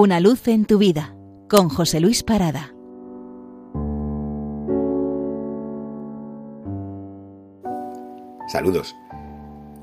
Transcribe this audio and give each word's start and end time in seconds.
Una 0.00 0.20
luz 0.20 0.46
en 0.46 0.64
tu 0.64 0.78
vida 0.78 1.16
con 1.48 1.68
José 1.68 1.98
Luis 1.98 2.22
Parada. 2.22 2.72
Saludos. 8.46 8.94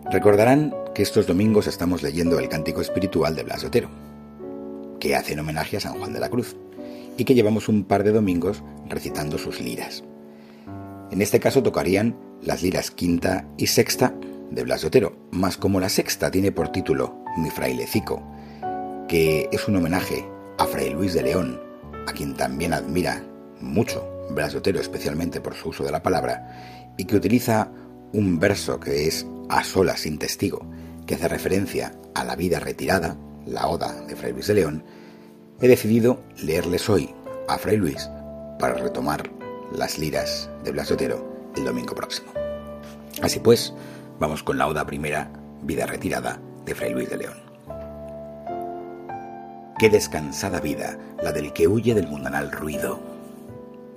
Recordarán 0.10 0.74
que 0.94 1.04
estos 1.04 1.28
domingos 1.28 1.68
estamos 1.68 2.02
leyendo 2.02 2.40
el 2.40 2.48
cántico 2.48 2.80
espiritual 2.80 3.36
de 3.36 3.44
Blas 3.44 3.66
Otero, 3.66 3.90
que 5.02 5.18
hace 5.18 5.34
en 5.34 5.42
homenaje 5.42 5.76
a 5.76 5.82
San 5.82 5.96
Juan 5.96 6.14
de 6.14 6.22
la 6.22 6.30
Cruz, 6.30 6.56
y 7.18 7.26
que 7.26 7.36
llevamos 7.36 7.68
un 7.68 7.84
par 7.84 8.06
de 8.06 8.14
domingos 8.14 8.64
recitando 8.88 9.38
sus 9.38 9.60
liras. 9.60 10.06
En 11.12 11.22
este 11.22 11.42
caso 11.42 11.62
tocarían 11.62 12.16
las 12.42 12.64
liras 12.64 12.90
quinta 12.90 13.50
y 13.58 13.68
sexta 13.68 14.16
de 14.50 14.64
Blas 14.64 14.86
Otero, 14.86 15.18
más 15.32 15.58
como 15.58 15.82
la 15.82 15.90
sexta 15.90 16.32
tiene 16.32 16.54
por 16.54 16.70
título 16.70 17.18
Mi 17.38 17.50
frailecico, 17.50 18.24
que 19.08 19.50
es 19.52 19.68
un 19.68 19.76
homenaje 19.76 20.26
a 20.58 20.66
Fray 20.66 20.92
Luis 20.92 21.14
de 21.14 21.24
León, 21.24 21.62
a 22.08 22.14
quien 22.14 22.36
también 22.36 22.74
admira 22.74 23.24
mucho 23.60 24.08
Blas 24.32 24.54
de 24.54 24.60
Otero, 24.60 24.80
especialmente 24.80 25.42
por 25.42 25.56
su 25.56 25.70
uso 25.70 25.84
de 25.84 25.92
la 25.92 26.02
palabra, 26.02 26.94
y 26.98 27.06
que 27.06 27.16
utiliza 27.16 27.70
un 28.14 28.40
verso 28.40 28.80
que 28.80 29.08
es 29.08 29.26
A 29.50 29.64
solas 29.64 30.02
sin 30.02 30.18
testigo, 30.18 30.66
que 31.06 31.16
hace 31.16 31.28
referencia 31.28 31.94
a 32.16 32.24
la 32.24 32.36
vida 32.36 32.60
retirada, 32.60 33.18
la 33.46 33.68
oda 33.68 34.02
de 34.08 34.16
Fray 34.16 34.34
Luis 34.34 34.48
de 34.48 34.56
León, 34.56 34.84
he 35.62 35.68
decidido 35.68 36.24
leerles 36.42 36.90
hoy 36.90 37.14
a 37.48 37.58
Fray 37.58 37.78
Luis 37.78 38.10
para 38.60 38.74
retomar 38.74 39.30
las 39.72 40.00
liras 40.00 40.50
de 40.64 40.72
Blas 40.72 40.88
de 40.90 40.94
Otero 40.96 41.52
el 41.56 41.66
domingo 41.66 41.94
próximo. 41.94 42.32
Así 43.22 43.40
pues, 43.40 43.74
vamos 44.20 44.44
con 44.44 44.58
la 44.58 44.68
oda 44.68 44.86
primera, 44.86 45.32
Vida 45.64 45.86
retirada, 45.86 46.40
de 46.66 46.76
Fray 46.76 46.94
Luis 46.94 47.10
de 47.10 47.18
León. 47.18 47.55
Qué 49.78 49.90
descansada 49.90 50.62
vida 50.62 50.98
la 51.22 51.34
del 51.34 51.52
que 51.52 51.68
huye 51.68 51.94
del 51.94 52.08
mundanal 52.08 52.50
ruido 52.50 52.98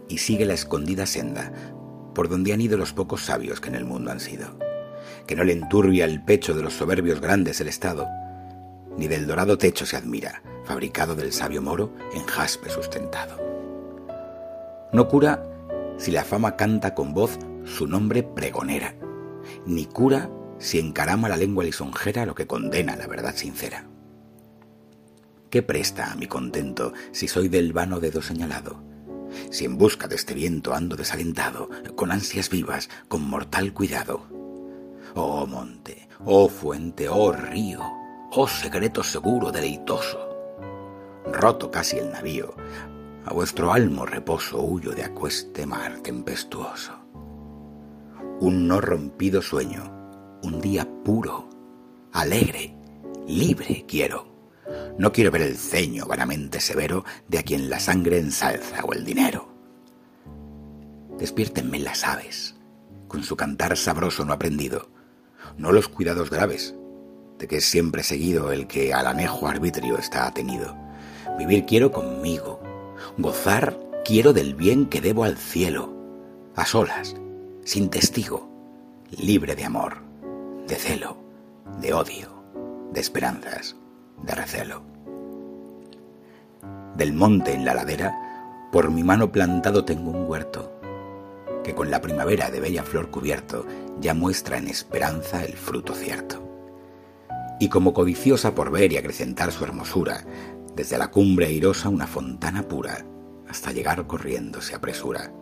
y 0.08 0.18
sigue 0.18 0.44
la 0.44 0.54
escondida 0.54 1.06
senda 1.06 1.52
por 2.16 2.28
donde 2.28 2.52
han 2.52 2.60
ido 2.60 2.76
los 2.76 2.92
pocos 2.92 3.24
sabios 3.24 3.60
que 3.60 3.68
en 3.68 3.76
el 3.76 3.84
mundo 3.84 4.10
han 4.10 4.18
sido, 4.18 4.58
que 5.24 5.36
no 5.36 5.44
le 5.44 5.52
enturbia 5.52 6.04
el 6.04 6.20
pecho 6.24 6.52
de 6.52 6.64
los 6.64 6.74
soberbios 6.74 7.20
grandes 7.20 7.60
el 7.60 7.68
Estado, 7.68 8.08
ni 8.96 9.06
del 9.06 9.28
dorado 9.28 9.56
techo 9.56 9.86
se 9.86 9.96
admira, 9.96 10.42
fabricado 10.64 11.14
del 11.14 11.32
sabio 11.32 11.62
moro 11.62 11.94
en 12.12 12.24
jaspe 12.24 12.70
sustentado. 12.70 13.38
No 14.92 15.06
cura 15.06 15.44
si 15.96 16.10
la 16.10 16.24
fama 16.24 16.56
canta 16.56 16.92
con 16.92 17.14
voz 17.14 17.38
su 17.64 17.86
nombre 17.86 18.24
pregonera, 18.24 18.96
ni 19.64 19.86
cura 19.86 20.28
si 20.58 20.80
encarama 20.80 21.28
la 21.28 21.36
lengua 21.36 21.62
lisonjera 21.62 22.26
lo 22.26 22.34
que 22.34 22.48
condena 22.48 22.96
la 22.96 23.06
verdad 23.06 23.36
sincera. 23.36 23.84
¿Qué 25.50 25.62
presta 25.62 26.12
a 26.12 26.14
mi 26.14 26.26
contento 26.26 26.92
si 27.10 27.26
soy 27.26 27.48
del 27.48 27.72
vano 27.72 28.00
dedo 28.00 28.20
señalado? 28.20 28.82
Si 29.50 29.64
en 29.64 29.78
busca 29.78 30.06
de 30.06 30.16
este 30.16 30.34
viento 30.34 30.74
ando 30.74 30.94
desalentado, 30.94 31.70
con 31.96 32.12
ansias 32.12 32.50
vivas, 32.50 32.90
con 33.08 33.22
mortal 33.28 33.72
cuidado. 33.72 34.26
Oh 35.14 35.46
monte, 35.46 36.06
oh 36.26 36.50
fuente, 36.50 37.08
oh 37.08 37.32
río, 37.32 37.80
oh 38.30 38.46
secreto 38.46 39.02
seguro, 39.02 39.50
deleitoso. 39.50 40.18
Roto 41.32 41.70
casi 41.70 41.96
el 41.96 42.10
navío, 42.10 42.54
a 43.24 43.32
vuestro 43.32 43.72
almo 43.72 44.04
reposo 44.04 44.62
huyo 44.62 44.90
de 44.90 45.04
acueste 45.04 45.64
mar 45.64 46.00
tempestuoso. 46.00 46.92
Un 48.40 48.68
no 48.68 48.82
rompido 48.82 49.40
sueño, 49.40 50.38
un 50.42 50.60
día 50.60 50.86
puro, 51.04 51.48
alegre, 52.12 52.76
libre 53.26 53.86
quiero 53.88 54.37
no 54.98 55.12
quiero 55.12 55.30
ver 55.30 55.42
el 55.42 55.56
ceño 55.56 56.06
vanamente 56.06 56.60
severo 56.60 57.04
de 57.28 57.38
a 57.38 57.42
quien 57.44 57.70
la 57.70 57.78
sangre 57.78 58.18
ensalza 58.18 58.84
o 58.84 58.92
el 58.92 59.04
dinero. 59.04 59.48
Despiértenme 61.18 61.78
las 61.78 62.04
aves, 62.04 62.56
con 63.06 63.22
su 63.22 63.36
cantar 63.36 63.76
sabroso 63.76 64.24
no 64.24 64.32
aprendido, 64.32 64.90
no 65.56 65.72
los 65.72 65.88
cuidados 65.88 66.30
graves, 66.30 66.74
de 67.38 67.46
que 67.46 67.58
es 67.58 67.64
siempre 67.64 68.02
seguido 68.02 68.50
el 68.50 68.66
que 68.66 68.92
al 68.92 69.06
anejo 69.06 69.46
arbitrio 69.46 69.96
está 69.98 70.26
atenido. 70.26 70.76
Vivir 71.38 71.64
quiero 71.64 71.92
conmigo, 71.92 72.60
gozar 73.16 73.78
quiero 74.04 74.32
del 74.32 74.54
bien 74.54 74.86
que 74.86 75.00
debo 75.00 75.22
al 75.22 75.38
cielo, 75.38 75.94
a 76.56 76.66
solas, 76.66 77.14
sin 77.64 77.88
testigo, 77.88 78.50
libre 79.10 79.54
de 79.54 79.64
amor, 79.64 79.98
de 80.66 80.74
celo, 80.74 81.16
de 81.80 81.92
odio, 81.94 82.42
de 82.92 83.00
esperanzas 83.00 83.76
de 84.22 84.34
recelo. 84.34 84.87
Del 86.98 87.12
monte 87.12 87.52
en 87.52 87.64
la 87.64 87.74
ladera, 87.74 88.12
por 88.72 88.90
mi 88.90 89.04
mano 89.04 89.30
plantado 89.30 89.84
tengo 89.84 90.10
un 90.10 90.28
huerto, 90.28 90.80
que 91.62 91.72
con 91.72 91.92
la 91.92 92.00
primavera 92.00 92.50
de 92.50 92.58
bella 92.58 92.82
flor 92.82 93.12
cubierto 93.12 93.64
ya 94.00 94.14
muestra 94.14 94.58
en 94.58 94.66
esperanza 94.66 95.44
el 95.44 95.52
fruto 95.52 95.94
cierto. 95.94 96.42
Y 97.60 97.68
como 97.68 97.94
codiciosa 97.94 98.52
por 98.56 98.72
ver 98.72 98.92
y 98.92 98.96
acrecentar 98.96 99.52
su 99.52 99.62
hermosura, 99.62 100.24
desde 100.74 100.98
la 100.98 101.12
cumbre 101.12 101.46
airosa 101.46 101.88
una 101.88 102.08
fontana 102.08 102.66
pura, 102.66 103.06
hasta 103.48 103.70
llegar 103.70 104.08
corriendo 104.08 104.60
se 104.60 104.74
apresura. 104.74 105.32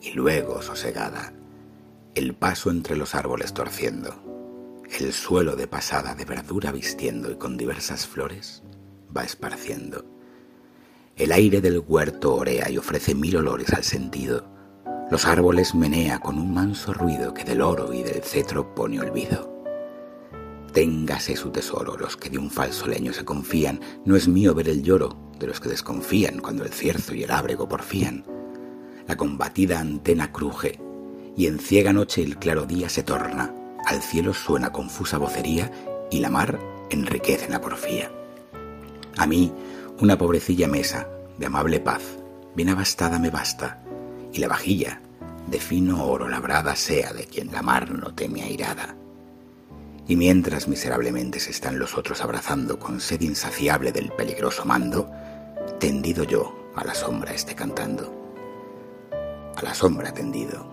Y 0.00 0.12
luego, 0.12 0.62
sosegada, 0.62 1.32
el 2.14 2.36
paso 2.36 2.70
entre 2.70 2.94
los 2.94 3.16
árboles 3.16 3.52
torciendo, 3.52 4.14
el 5.00 5.12
suelo 5.12 5.56
de 5.56 5.66
pasada 5.66 6.14
de 6.14 6.24
verdura 6.24 6.70
vistiendo 6.70 7.32
y 7.32 7.34
con 7.34 7.56
diversas 7.56 8.06
flores 8.06 8.62
va 9.14 9.24
esparciendo. 9.24 10.15
El 11.16 11.32
aire 11.32 11.62
del 11.62 11.78
huerto 11.78 12.34
orea 12.34 12.70
y 12.70 12.76
ofrece 12.76 13.14
mil 13.14 13.38
olores 13.38 13.72
al 13.72 13.84
sentido. 13.84 14.44
Los 15.10 15.24
árboles 15.24 15.74
menea 15.74 16.18
con 16.18 16.38
un 16.38 16.52
manso 16.52 16.92
ruido 16.92 17.32
que 17.32 17.42
del 17.42 17.62
oro 17.62 17.94
y 17.94 18.02
del 18.02 18.22
cetro 18.22 18.74
pone 18.74 19.00
olvido. 19.00 19.50
Téngase 20.74 21.34
su 21.34 21.48
tesoro 21.48 21.96
los 21.96 22.18
que 22.18 22.28
de 22.28 22.36
un 22.36 22.50
falso 22.50 22.86
leño 22.86 23.14
se 23.14 23.24
confían, 23.24 23.80
no 24.04 24.14
es 24.14 24.28
mío 24.28 24.54
ver 24.54 24.68
el 24.68 24.82
lloro 24.82 25.32
de 25.38 25.46
los 25.46 25.58
que 25.58 25.70
desconfían 25.70 26.40
cuando 26.40 26.64
el 26.64 26.70
cierzo 26.70 27.14
y 27.14 27.22
el 27.22 27.30
ábrego 27.30 27.66
porfían. 27.66 28.26
La 29.08 29.16
combatida 29.16 29.80
antena 29.80 30.32
cruje 30.32 30.78
y 31.34 31.46
en 31.46 31.60
ciega 31.60 31.94
noche 31.94 32.22
el 32.22 32.36
claro 32.36 32.66
día 32.66 32.90
se 32.90 33.02
torna 33.02 33.54
al 33.86 34.02
cielo 34.02 34.34
suena 34.34 34.70
confusa 34.70 35.16
vocería 35.16 35.72
y 36.10 36.18
la 36.18 36.28
mar 36.28 36.60
enriquece 36.90 37.48
la 37.48 37.62
porfía. 37.62 38.10
A 39.16 39.26
mí, 39.26 39.50
una 40.00 40.18
pobrecilla 40.18 40.68
mesa, 40.68 41.08
de 41.38 41.46
amable 41.46 41.80
paz, 41.80 42.02
bien 42.54 42.68
abastada 42.68 43.18
me 43.18 43.30
basta, 43.30 43.82
y 44.32 44.38
la 44.38 44.48
vajilla, 44.48 45.00
de 45.46 45.58
fino 45.58 46.04
oro 46.04 46.28
labrada 46.28 46.76
sea 46.76 47.12
de 47.14 47.24
quien 47.24 47.50
la 47.50 47.62
mar 47.62 47.90
no 47.90 48.14
teme 48.14 48.42
airada. 48.42 48.94
Y 50.06 50.16
mientras 50.16 50.68
miserablemente 50.68 51.40
se 51.40 51.50
están 51.50 51.78
los 51.78 51.96
otros 51.96 52.22
abrazando 52.22 52.78
con 52.78 53.00
sed 53.00 53.22
insaciable 53.22 53.90
del 53.90 54.12
peligroso 54.12 54.66
mando, 54.66 55.10
tendido 55.80 56.24
yo 56.24 56.70
a 56.76 56.84
la 56.84 56.94
sombra 56.94 57.32
esté 57.32 57.54
cantando. 57.54 58.12
A 59.56 59.62
la 59.62 59.72
sombra 59.72 60.12
tendido, 60.12 60.66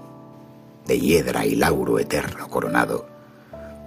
de 0.85 0.99
hiedra 0.99 1.45
y 1.45 1.55
lauro 1.55 1.97
eterno 1.97 2.49
coronado, 2.49 3.07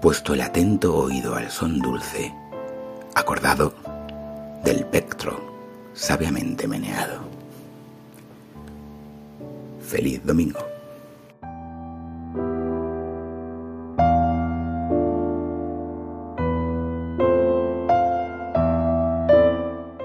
puesto 0.01 0.33
el 0.33 0.41
atento 0.41 0.97
oído 0.97 1.35
al 1.35 1.51
son 1.51 1.79
dulce, 1.81 2.35
acordado 3.15 3.75
del 4.67 4.85
pectro 4.85 5.41
sabiamente 5.95 6.67
meneado. 6.67 7.21
Feliz 9.81 10.21
domingo. 10.27 10.59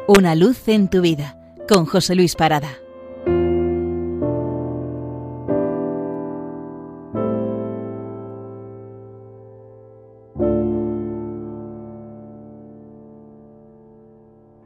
Una 0.08 0.36
luz 0.36 0.68
en 0.68 0.90
tu 0.90 1.02
vida 1.02 1.40
con 1.68 1.88
José 1.88 2.14
Luis 2.14 2.36
Parada. 2.36 2.78